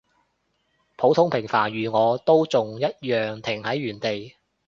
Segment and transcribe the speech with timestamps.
[0.97, 4.35] 普通平凡如我，都仲一樣停喺原地